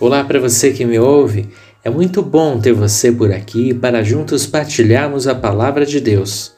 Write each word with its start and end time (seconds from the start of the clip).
Olá 0.00 0.24
para 0.24 0.40
você 0.40 0.72
que 0.72 0.82
me 0.82 0.98
ouve. 0.98 1.50
É 1.84 1.90
muito 1.90 2.22
bom 2.22 2.58
ter 2.58 2.72
você 2.72 3.12
por 3.12 3.30
aqui 3.30 3.74
para 3.74 4.02
juntos 4.02 4.46
partilharmos 4.46 5.28
a 5.28 5.34
palavra 5.34 5.84
de 5.84 6.00
Deus. 6.00 6.54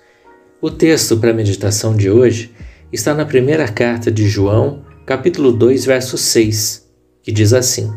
O 0.61 0.71
texto 0.71 1.17
para 1.17 1.33
a 1.33 1.35
meditação 1.35 1.97
de 1.97 2.09
hoje 2.09 2.55
está 2.93 3.13
na 3.13 3.27
primeira 3.27 3.67
carta 3.67 4.13
de 4.13 4.29
João, 4.29 4.85
capítulo 5.05 5.51
2, 5.51 5.85
verso 5.85 6.17
6, 6.17 6.89
que 7.21 7.33
diz 7.33 7.53
assim: 7.53 7.93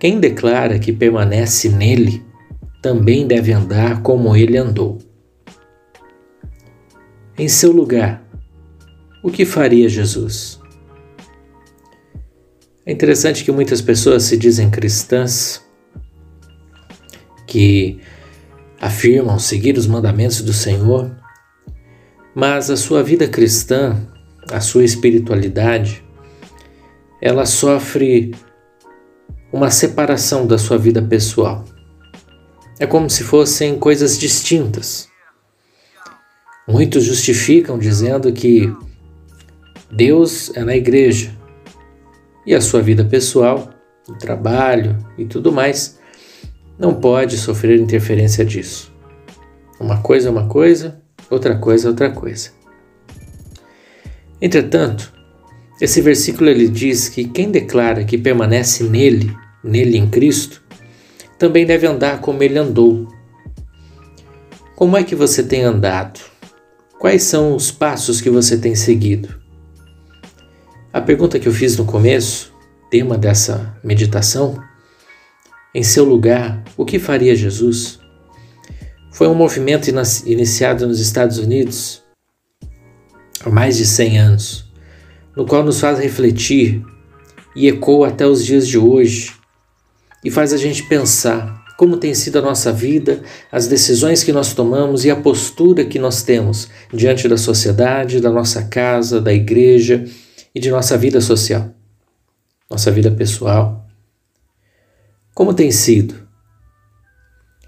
Quem 0.00 0.18
declara 0.18 0.78
que 0.78 0.90
permanece 0.90 1.68
nele, 1.68 2.24
também 2.80 3.26
deve 3.26 3.52
andar 3.52 4.00
como 4.00 4.34
ele 4.34 4.56
andou. 4.56 4.96
Em 7.36 7.46
seu 7.46 7.70
lugar, 7.70 8.26
o 9.22 9.30
que 9.30 9.44
faria 9.44 9.86
Jesus? 9.86 10.61
É 12.84 12.90
interessante 12.90 13.44
que 13.44 13.52
muitas 13.52 13.80
pessoas 13.80 14.24
se 14.24 14.36
dizem 14.36 14.68
cristãs, 14.68 15.64
que 17.46 18.00
afirmam 18.80 19.38
seguir 19.38 19.78
os 19.78 19.86
mandamentos 19.86 20.40
do 20.42 20.52
Senhor, 20.52 21.14
mas 22.34 22.70
a 22.70 22.76
sua 22.76 23.00
vida 23.00 23.28
cristã, 23.28 23.96
a 24.50 24.60
sua 24.60 24.82
espiritualidade, 24.82 26.02
ela 27.20 27.46
sofre 27.46 28.34
uma 29.52 29.70
separação 29.70 30.44
da 30.44 30.58
sua 30.58 30.76
vida 30.76 31.00
pessoal. 31.00 31.64
É 32.80 32.86
como 32.86 33.08
se 33.08 33.22
fossem 33.22 33.78
coisas 33.78 34.18
distintas. 34.18 35.08
Muitos 36.66 37.04
justificam 37.04 37.78
dizendo 37.78 38.32
que 38.32 38.74
Deus 39.88 40.50
é 40.56 40.64
na 40.64 40.74
igreja, 40.74 41.41
e 42.46 42.54
a 42.54 42.60
sua 42.60 42.82
vida 42.82 43.04
pessoal, 43.04 43.70
o 44.08 44.14
trabalho 44.14 44.98
e 45.16 45.24
tudo 45.24 45.52
mais, 45.52 45.98
não 46.78 46.94
pode 46.94 47.36
sofrer 47.36 47.80
interferência 47.80 48.44
disso. 48.44 48.92
Uma 49.78 50.02
coisa 50.02 50.28
é 50.28 50.30
uma 50.30 50.48
coisa, 50.48 51.00
outra 51.30 51.56
coisa 51.56 51.88
é 51.88 51.90
outra 51.90 52.10
coisa. 52.10 52.50
Entretanto, 54.40 55.12
esse 55.80 56.00
versículo 56.00 56.50
ele 56.50 56.68
diz 56.68 57.08
que 57.08 57.24
quem 57.24 57.50
declara 57.50 58.04
que 58.04 58.18
permanece 58.18 58.84
nele, 58.84 59.34
nele 59.62 59.96
em 59.96 60.08
Cristo, 60.08 60.62
também 61.38 61.66
deve 61.66 61.86
andar 61.86 62.20
como 62.20 62.42
ele 62.42 62.58
andou. 62.58 63.08
Como 64.76 64.96
é 64.96 65.02
que 65.02 65.14
você 65.14 65.42
tem 65.42 65.62
andado? 65.62 66.20
Quais 66.98 67.24
são 67.24 67.54
os 67.56 67.70
passos 67.70 68.20
que 68.20 68.30
você 68.30 68.56
tem 68.56 68.74
seguido? 68.74 69.41
A 70.92 71.00
pergunta 71.00 71.38
que 71.38 71.48
eu 71.48 71.52
fiz 71.54 71.74
no 71.78 71.86
começo, 71.86 72.52
tema 72.90 73.16
dessa 73.16 73.74
meditação, 73.82 74.62
em 75.74 75.82
seu 75.82 76.04
lugar, 76.04 76.62
o 76.76 76.84
que 76.84 76.98
faria 76.98 77.34
Jesus? 77.34 77.98
Foi 79.10 79.26
um 79.26 79.34
movimento 79.34 79.88
iniciado 80.26 80.86
nos 80.86 81.00
Estados 81.00 81.38
Unidos 81.38 82.02
há 83.42 83.48
mais 83.48 83.78
de 83.78 83.86
100 83.86 84.18
anos, 84.18 84.70
no 85.34 85.46
qual 85.46 85.64
nos 85.64 85.80
faz 85.80 85.98
refletir 85.98 86.84
e 87.56 87.68
ecoa 87.68 88.08
até 88.08 88.26
os 88.26 88.44
dias 88.44 88.68
de 88.68 88.76
hoje 88.76 89.32
e 90.22 90.30
faz 90.30 90.52
a 90.52 90.58
gente 90.58 90.82
pensar 90.82 91.64
como 91.78 91.96
tem 91.96 92.12
sido 92.12 92.38
a 92.38 92.42
nossa 92.42 92.70
vida, 92.70 93.22
as 93.50 93.66
decisões 93.66 94.22
que 94.22 94.30
nós 94.30 94.52
tomamos 94.52 95.06
e 95.06 95.10
a 95.10 95.16
postura 95.16 95.86
que 95.86 95.98
nós 95.98 96.22
temos 96.22 96.68
diante 96.92 97.26
da 97.26 97.38
sociedade, 97.38 98.20
da 98.20 98.30
nossa 98.30 98.64
casa, 98.64 99.22
da 99.22 99.32
igreja 99.32 100.04
e 100.54 100.60
de 100.60 100.70
nossa 100.70 100.96
vida 100.98 101.20
social, 101.20 101.74
nossa 102.70 102.90
vida 102.90 103.10
pessoal. 103.10 103.86
Como 105.34 105.54
tem 105.54 105.70
sido? 105.70 106.28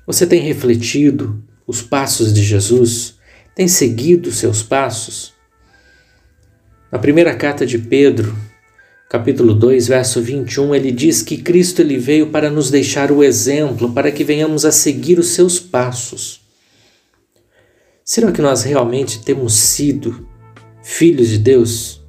Você 0.07 0.27
tem 0.27 0.41
refletido 0.41 1.43
os 1.67 1.81
passos 1.81 2.33
de 2.33 2.43
Jesus? 2.43 3.15
Tem 3.55 3.67
seguido 3.67 4.31
seus 4.31 4.63
passos? 4.63 5.33
Na 6.93 6.99
primeira 6.99 7.35
carta 7.35 7.65
de 7.65 7.79
Pedro, 7.79 8.37
capítulo 9.09 9.55
2, 9.55 9.89
verso 9.89 10.21
21, 10.21 10.75
ele 10.75 10.93
diz 10.93 11.23
que 11.23 11.39
Cristo 11.39 11.81
ele 11.81 11.97
veio 11.97 12.31
para 12.31 12.51
nos 12.51 12.71
deixar 12.71 13.11
o 13.11 13.25
exemplo, 13.25 13.93
para 13.93 14.13
que 14.13 14.23
venhamos 14.23 14.65
a 14.65 14.71
seguir 14.71 15.19
os 15.19 15.29
seus 15.29 15.59
passos. 15.59 16.41
Será 18.05 18.31
que 18.31 18.43
nós 18.43 18.63
realmente 18.63 19.25
temos 19.25 19.55
sido 19.55 20.29
filhos 20.83 21.29
de 21.29 21.39
Deus? 21.39 22.04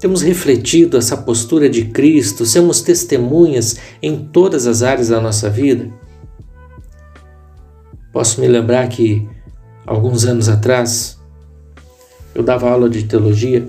Temos 0.00 0.22
refletido 0.22 0.96
essa 0.96 1.14
postura 1.14 1.68
de 1.68 1.84
Cristo, 1.84 2.46
somos 2.46 2.80
testemunhas 2.80 3.76
em 4.02 4.16
todas 4.16 4.66
as 4.66 4.82
áreas 4.82 5.08
da 5.08 5.20
nossa 5.20 5.50
vida? 5.50 5.90
Posso 8.10 8.40
me 8.40 8.48
lembrar 8.48 8.88
que, 8.88 9.28
alguns 9.86 10.24
anos 10.24 10.48
atrás, 10.48 11.20
eu 12.34 12.42
dava 12.42 12.70
aula 12.70 12.88
de 12.88 13.04
teologia 13.04 13.68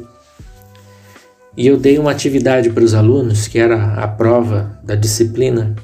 e 1.58 1.68
eu 1.68 1.75
dei 1.75 2.00
uma 2.00 2.12
atividade 2.12 2.70
para 2.70 2.84
os 2.84 2.94
alunos, 2.94 3.50
que 3.50 3.59
era 3.59 3.96
a 3.96 4.08
prova 4.08 4.80
da 4.86 4.96
disciplina, 4.96 5.75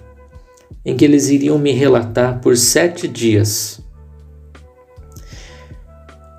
em 0.86 0.96
que 0.96 1.04
eles 1.04 1.28
iriam 1.28 1.60
me 1.60 1.74
relatar 1.74 2.40
por 2.40 2.56
sete 2.56 3.06
dias 3.06 3.82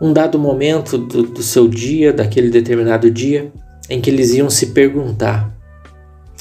um 0.01 0.13
dado 0.13 0.39
momento 0.39 0.97
do, 0.97 1.25
do 1.25 1.43
seu 1.43 1.69
dia, 1.69 2.13
daquele 2.13 2.51
determinado 2.51 3.11
dia, 3.11 3.53
em 3.89 4.01
que 4.01 4.11
eles 4.11 4.33
iam 4.33 4.51
se 4.51 4.67
perguntar, 4.69 5.57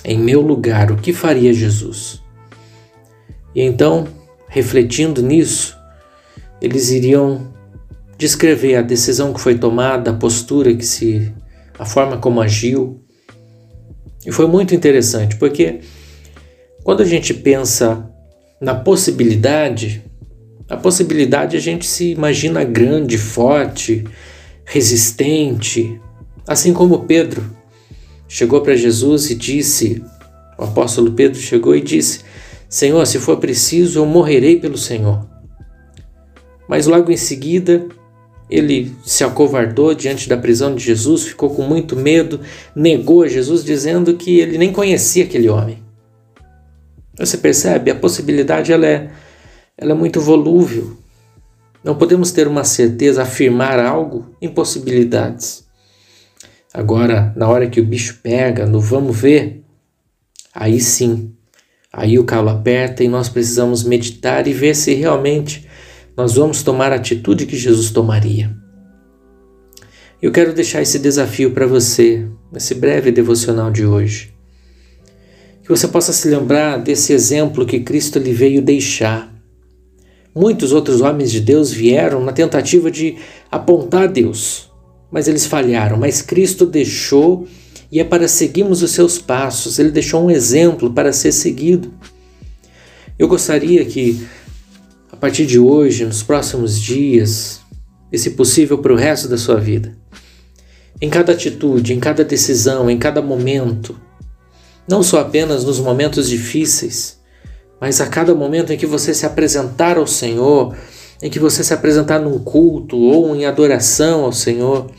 em 0.04 0.18
meu 0.18 0.42
lugar, 0.42 0.92
o 0.92 0.98
que 0.98 1.14
faria 1.14 1.54
Jesus? 1.54 2.22
E 3.56 3.62
então, 3.62 4.08
refletindo 4.48 5.22
nisso, 5.22 5.78
eles 6.62 6.90
iriam 6.92 7.54
descrever 8.18 8.76
a 8.76 8.82
decisão 8.82 9.34
que 9.34 9.40
foi 9.40 9.58
tomada, 9.58 10.12
a 10.12 10.14
postura 10.14 10.74
que 10.74 10.86
se, 10.86 11.34
a 11.78 11.86
forma 11.86 12.18
como 12.18 12.42
agiu. 12.42 13.02
E 14.26 14.32
foi 14.32 14.48
muito 14.48 14.74
interessante, 14.74 15.36
porque 15.38 15.82
quando 16.84 17.02
a 17.02 17.06
gente 17.06 17.34
pensa 17.34 18.10
na 18.60 18.74
possibilidade, 18.74 20.04
a 20.70 20.76
possibilidade 20.76 21.56
a 21.56 21.60
gente 21.60 21.86
se 21.86 22.12
imagina 22.12 22.64
grande, 22.64 23.18
forte, 23.18 24.04
resistente, 24.66 26.00
Assim 26.48 26.74
como 26.74 27.06
Pedro 27.06 27.44
chegou 28.28 28.62
para 28.62 28.76
Jesus 28.76 29.30
e 29.30 29.36
disse, 29.36 30.02
o 30.58 30.64
apóstolo 30.64 31.12
Pedro 31.12 31.40
chegou 31.40 31.76
e 31.76 31.82
disse: 31.82 32.22
Senhor, 32.70 33.06
se 33.06 33.20
for 33.20 33.38
preciso, 33.38 34.00
eu 34.00 34.06
morrerei 34.06 34.60
pelo 34.60 34.78
Senhor. 34.78 35.28
Mas 36.68 36.88
logo 36.88 37.12
em 37.12 37.18
seguida, 37.18 37.86
ele 38.50 38.96
se 39.06 39.24
acovardou 39.24 39.94
diante 39.94 40.28
da 40.28 40.38
prisão 40.38 40.74
de 40.74 40.84
Jesus, 40.84 41.24
ficou 41.24 41.50
com 41.50 41.64
muito 41.64 41.96
medo, 41.96 42.40
negou 42.76 43.24
a 43.24 43.28
Jesus, 43.28 43.64
dizendo 43.64 44.16
que 44.16 44.40
ele 44.40 44.58
nem 44.58 44.72
conhecia 44.72 45.26
aquele 45.26 45.50
homem. 45.50 45.84
Você 47.18 47.38
percebe? 47.38 47.92
A 47.92 47.96
possibilidade 47.96 48.72
ela 48.72 48.86
é, 48.86 49.10
ela 49.78 49.92
é 49.92 49.96
muito 49.96 50.22
volúvel. 50.22 50.98
Não 51.84 51.96
podemos 51.96 52.32
ter 52.32 52.48
uma 52.48 52.64
certeza, 52.64 53.24
afirmar 53.24 53.80
algo 53.80 54.26
em 54.42 54.50
possibilidades. 54.50 55.67
Agora, 56.78 57.34
na 57.36 57.50
hora 57.50 57.68
que 57.68 57.82
o 57.82 57.84
bicho 57.84 58.20
pega, 58.22 58.68
no 58.68 58.80
vamos 58.80 59.20
ver, 59.20 59.64
aí 60.54 60.80
sim, 60.80 61.34
aí 61.92 62.20
o 62.20 62.24
calo 62.24 62.50
aperta 62.50 63.04
e 63.04 63.08
nós 63.08 63.28
precisamos 63.28 63.84
meditar 63.84 64.48
e 64.48 64.54
ver 64.54 64.76
se 64.76 64.94
realmente 64.94 65.68
nós 66.16 66.36
vamos 66.36 66.62
tomar 66.62 66.92
a 66.92 66.98
atitude 66.98 67.48
que 67.48 67.58
Jesus 67.58 67.90
tomaria. 67.90 68.56
Eu 70.22 70.32
quero 70.32 70.54
deixar 70.54 70.84
esse 70.84 71.00
desafio 71.00 71.50
para 71.50 71.66
você, 71.66 72.28
nesse 72.52 72.76
breve 72.76 73.12
devocional 73.12 73.72
de 73.72 73.84
hoje. 73.84 74.32
Que 75.64 75.70
você 75.70 75.88
possa 75.88 76.14
se 76.14 76.30
lembrar 76.30 76.78
desse 76.78 77.12
exemplo 77.12 77.66
que 77.66 77.80
Cristo 77.80 78.20
lhe 78.20 78.34
veio 78.34 78.62
deixar. 78.62 79.34
Muitos 80.32 80.72
outros 80.72 81.02
homens 81.02 81.32
de 81.32 81.40
Deus 81.40 81.72
vieram 81.72 82.24
na 82.24 82.34
tentativa 82.34 82.92
de 82.92 83.18
apontar 83.50 84.08
Deus, 84.08 84.67
mas 85.12 85.28
eles 85.28 85.46
falharam. 85.46 85.98
Mas 85.98 86.22
Cristo 86.22 86.66
deixou 86.66 87.48
e 87.92 88.00
é 88.00 88.04
para 88.04 88.28
seguirmos 88.28 88.82
os 88.82 88.92
seus 88.92 89.18
passos. 89.18 89.80
Ele 89.80 89.92
deixou 89.92 90.26
um 90.26 90.32
exemplo 90.32 90.92
para 90.92 91.14
ser 91.14 91.32
seguido. 91.32 91.94
Eu 93.18 93.28
gostaria 93.28 93.84
que, 93.86 94.28
a 95.12 95.16
partir 95.16 95.46
de 95.46 95.58
hoje, 95.58 96.06
nos 96.06 96.22
próximos 96.22 96.80
dias, 96.80 97.62
e 98.12 98.18
se 98.18 98.32
possível 98.32 98.78
para 98.78 98.94
o 98.94 98.98
resto 98.98 99.28
da 99.28 99.38
sua 99.38 99.60
vida, 99.60 99.98
em 101.02 101.10
cada 101.10 101.34
atitude, 101.34 101.94
em 101.94 102.00
cada 102.00 102.24
decisão, 102.24 102.90
em 102.90 102.98
cada 102.98 103.22
momento, 103.22 104.00
não 104.88 105.04
só 105.04 105.20
apenas 105.20 105.64
nos 105.64 105.80
momentos 105.80 106.30
difíceis, 106.30 107.18
mas 107.80 108.02
a 108.02 108.08
cada 108.08 108.34
momento 108.34 108.72
em 108.72 108.78
que 108.78 108.86
você 108.86 109.14
se 109.14 109.26
apresentar 109.26 109.98
ao 109.98 110.08
Senhor, 110.08 110.76
em 111.22 111.30
que 111.30 111.40
você 111.40 111.64
se 111.64 111.74
apresentar 111.74 112.20
num 112.20 112.40
culto 112.40 112.98
ou 112.98 113.36
em 113.36 113.46
adoração 113.46 114.24
ao 114.24 114.32
Senhor, 114.32 114.92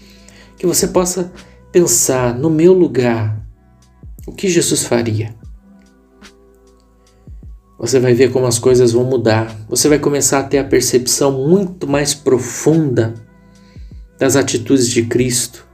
que 0.56 0.66
você 0.66 0.88
possa 0.88 1.32
pensar 1.70 2.36
no 2.36 2.50
meu 2.50 2.72
lugar, 2.72 3.40
o 4.26 4.32
que 4.32 4.48
Jesus 4.48 4.82
faria? 4.82 5.38
você 7.78 8.00
vai 8.00 8.12
ver 8.12 8.32
como 8.32 8.46
as 8.46 8.58
coisas 8.58 8.92
vão 8.92 9.04
mudar. 9.04 9.56
Você 9.68 9.88
vai 9.88 9.98
começar 9.98 10.40
a 10.40 10.42
ter 10.42 10.58
a 10.58 10.64
percepção 10.64 11.30
muito 11.30 11.86
mais 11.86 12.12
profunda 12.12 13.14
das 14.18 14.34
atitudes 14.34 14.88
de 14.88 15.04
Cristo 15.04 15.64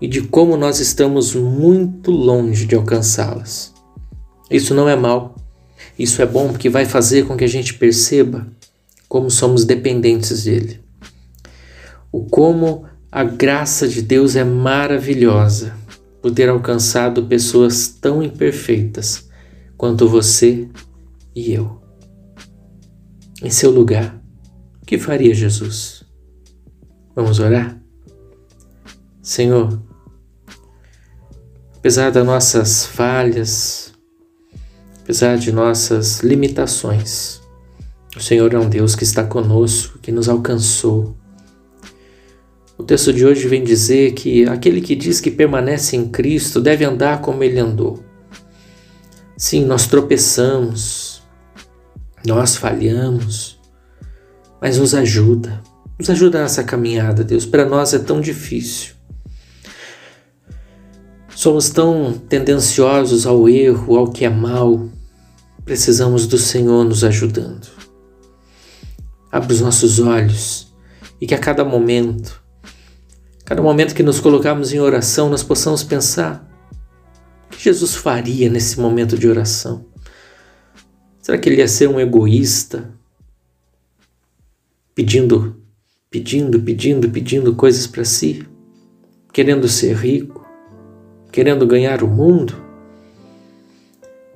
e 0.00 0.06
de 0.06 0.22
como 0.22 0.56
nós 0.56 0.78
estamos 0.78 1.34
muito 1.34 2.12
longe 2.12 2.64
de 2.64 2.76
alcançá-las. 2.76 3.74
Isso 4.48 4.74
não 4.74 4.88
é 4.88 4.94
mal. 4.94 5.34
Isso 5.98 6.22
é 6.22 6.26
bom 6.26 6.48
porque 6.48 6.70
vai 6.70 6.86
fazer 6.86 7.26
com 7.26 7.36
que 7.36 7.44
a 7.44 7.48
gente 7.48 7.74
perceba 7.74 8.46
como 9.10 9.28
somos 9.28 9.64
dependentes 9.64 10.44
dele. 10.44 10.80
O 12.12 12.26
como 12.26 12.86
a 13.10 13.24
graça 13.24 13.88
de 13.88 14.02
Deus 14.02 14.36
é 14.36 14.44
maravilhosa 14.44 15.76
por 16.22 16.30
ter 16.30 16.48
alcançado 16.48 17.26
pessoas 17.26 17.88
tão 17.88 18.22
imperfeitas 18.22 19.28
quanto 19.76 20.08
você 20.08 20.68
e 21.34 21.52
eu. 21.52 21.82
Em 23.42 23.50
seu 23.50 23.72
lugar, 23.72 24.22
o 24.80 24.86
que 24.86 24.96
faria 24.96 25.34
Jesus? 25.34 26.04
Vamos 27.12 27.40
orar? 27.40 27.82
Senhor, 29.20 29.82
apesar 31.76 32.10
das 32.12 32.24
nossas 32.24 32.86
falhas, 32.86 33.92
apesar 35.02 35.36
de 35.36 35.50
nossas 35.50 36.20
limitações, 36.20 37.39
o 38.16 38.20
Senhor 38.20 38.52
é 38.52 38.58
um 38.58 38.68
Deus 38.68 38.96
que 38.96 39.04
está 39.04 39.22
conosco, 39.22 39.98
que 40.00 40.10
nos 40.10 40.28
alcançou. 40.28 41.16
O 42.76 42.82
texto 42.82 43.12
de 43.12 43.24
hoje 43.24 43.46
vem 43.46 43.62
dizer 43.62 44.12
que 44.12 44.44
aquele 44.46 44.80
que 44.80 44.96
diz 44.96 45.20
que 45.20 45.30
permanece 45.30 45.96
em 45.96 46.08
Cristo 46.08 46.60
deve 46.60 46.84
andar 46.84 47.20
como 47.20 47.44
ele 47.44 47.60
andou. 47.60 48.02
Sim, 49.36 49.64
nós 49.64 49.86
tropeçamos, 49.86 51.22
nós 52.26 52.56
falhamos, 52.56 53.60
mas 54.60 54.78
nos 54.78 54.94
ajuda. 54.94 55.62
Nos 55.98 56.10
ajuda 56.10 56.42
nessa 56.42 56.64
caminhada, 56.64 57.22
Deus. 57.22 57.46
Para 57.46 57.64
nós 57.64 57.94
é 57.94 57.98
tão 57.98 58.20
difícil. 58.20 58.94
Somos 61.34 61.70
tão 61.70 62.12
tendenciosos 62.28 63.24
ao 63.26 63.48
erro, 63.48 63.96
ao 63.96 64.10
que 64.10 64.24
é 64.24 64.30
mal. 64.30 64.88
Precisamos 65.64 66.26
do 66.26 66.36
Senhor 66.36 66.84
nos 66.84 67.04
ajudando. 67.04 67.79
Abre 69.30 69.52
os 69.52 69.60
nossos 69.60 69.98
olhos 70.00 70.72
e 71.20 71.26
que 71.26 71.34
a 71.34 71.38
cada 71.38 71.64
momento, 71.64 72.42
cada 73.44 73.62
momento 73.62 73.94
que 73.94 74.02
nos 74.02 74.18
colocarmos 74.18 74.72
em 74.72 74.80
oração, 74.80 75.28
nós 75.28 75.42
possamos 75.42 75.82
pensar 75.82 76.48
o 77.46 77.50
que 77.50 77.62
Jesus 77.62 77.94
faria 77.94 78.48
nesse 78.48 78.80
momento 78.80 79.18
de 79.18 79.28
oração. 79.28 79.84
Será 81.20 81.38
que 81.38 81.48
ele 81.48 81.56
ia 81.56 81.68
ser 81.68 81.88
um 81.88 82.00
egoísta? 82.00 82.90
Pedindo, 84.94 85.62
pedindo, 86.10 86.60
pedindo, 86.60 87.10
pedindo 87.10 87.54
coisas 87.54 87.86
para 87.86 88.04
si? 88.04 88.44
Querendo 89.32 89.68
ser 89.68 89.94
rico? 89.94 90.44
Querendo 91.30 91.66
ganhar 91.66 92.02
o 92.02 92.08
mundo? 92.08 92.54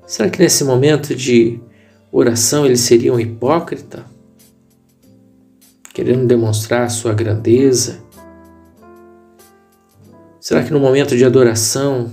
Será 0.06 0.28
que 0.30 0.38
nesse 0.38 0.62
momento 0.62 1.14
de 1.16 1.58
oração 2.12 2.64
ele 2.64 2.76
seria 2.76 3.12
um 3.12 3.18
hipócrita? 3.18 4.13
Querendo 5.94 6.26
demonstrar 6.26 6.90
sua 6.90 7.14
grandeza? 7.14 8.02
Será 10.40 10.64
que 10.64 10.72
no 10.72 10.80
momento 10.80 11.16
de 11.16 11.24
adoração 11.24 12.10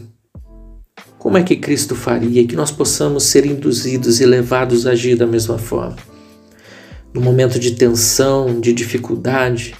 como 1.17 1.37
é 1.37 1.43
que 1.43 1.55
Cristo 1.55 1.95
faria 1.95 2.45
que 2.47 2.55
nós 2.55 2.71
possamos 2.71 3.23
ser 3.23 3.45
induzidos 3.45 4.21
e 4.21 4.25
levados 4.25 4.85
a 4.85 4.91
agir 4.91 5.15
da 5.15 5.25
mesma 5.25 5.57
forma? 5.57 5.97
No 7.11 7.21
momento 7.21 7.59
de 7.59 7.71
tensão, 7.71 8.59
de 8.59 8.71
dificuldade, 8.71 9.75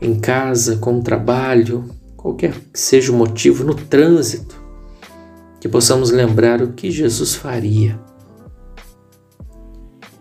em 0.00 0.18
casa, 0.18 0.76
com 0.76 0.98
o 0.98 1.02
trabalho, 1.02 1.84
qualquer 2.16 2.54
que 2.72 2.78
seja 2.78 3.10
o 3.10 3.16
motivo, 3.16 3.64
no 3.64 3.74
trânsito, 3.74 4.60
que 5.60 5.68
possamos 5.68 6.10
lembrar 6.12 6.62
o 6.62 6.72
que 6.72 6.90
Jesus 6.90 7.34
faria 7.34 7.98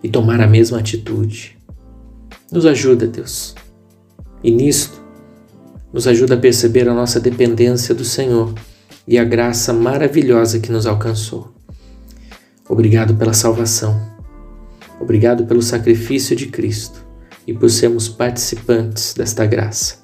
e 0.04 0.10
tomar 0.10 0.42
a 0.42 0.48
mesma 0.48 0.80
atitude. 0.80 1.55
Nos 2.52 2.66
ajuda, 2.66 3.08
Deus. 3.08 3.56
E 4.44 4.52
nisto, 4.52 5.02
nos 5.92 6.08
ajuda 6.08 6.36
a 6.36 6.38
perceber 6.38 6.88
a 6.88 6.94
nossa 6.94 7.20
dependência 7.20 7.96
do 7.96 8.04
Senhor 8.04 8.54
e 9.08 9.18
a 9.18 9.24
graça 9.24 9.74
maravilhosa 9.74 10.60
que 10.60 10.72
nos 10.72 10.86
alcançou. 10.86 11.54
Obrigado 12.68 13.16
pela 13.16 13.34
salvação. 13.34 14.00
Obrigado 15.00 15.46
pelo 15.46 15.62
sacrifício 15.62 16.36
de 16.36 16.48
Cristo 16.48 17.06
e 17.48 17.54
por 17.54 17.70
sermos 17.70 18.10
participantes 18.10 19.14
desta 19.14 19.46
graça. 19.46 19.98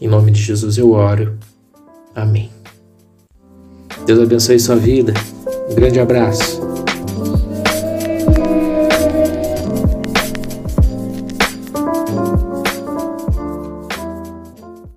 Em 0.00 0.08
nome 0.08 0.30
de 0.30 0.40
Jesus 0.40 0.78
eu 0.78 0.92
oro. 0.92 1.38
Amém. 2.14 2.50
Deus 4.06 4.20
abençoe 4.20 4.58
sua 4.58 4.76
vida. 4.76 5.14
Um 5.70 5.74
grande 5.74 5.98
abraço. 5.98 6.73